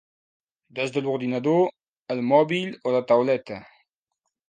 [0.79, 1.63] Des de l'ordinador,
[2.17, 3.65] el mòbil o la tauleta.